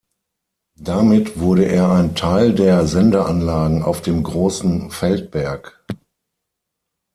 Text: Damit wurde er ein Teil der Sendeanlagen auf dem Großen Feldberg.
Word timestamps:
Damit 0.79 1.39
wurde 1.39 1.65
er 1.65 1.91
ein 1.91 2.15
Teil 2.15 2.53
der 2.55 2.87
Sendeanlagen 2.87 3.83
auf 3.83 4.01
dem 4.01 4.23
Großen 4.23 4.89
Feldberg. 4.89 5.85